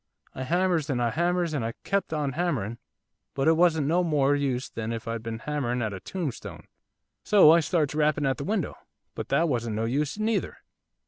I 0.33 0.45
hammers, 0.45 0.89
and 0.89 0.99
I 0.99 1.11
hammers, 1.11 1.53
and 1.53 1.63
I 1.63 1.75
kept 1.83 2.11
on 2.11 2.31
hammering, 2.31 2.79
but 3.35 3.47
it 3.47 3.53
wasn't 3.55 3.85
no 3.85 4.03
more 4.03 4.33
use 4.35 4.67
than 4.67 4.91
if 4.91 5.07
I'd 5.07 5.21
been 5.21 5.37
hammering 5.37 5.83
at 5.83 5.93
a 5.93 5.99
tombstone. 5.99 6.63
So 7.23 7.51
I 7.51 7.59
starts 7.59 7.93
rapping 7.93 8.25
at 8.25 8.37
the 8.37 8.43
window, 8.43 8.75
but 9.13 9.29
that 9.29 9.47
wasn't 9.47 9.75
no 9.75 9.85
use 9.85 10.17
neither. 10.17 10.57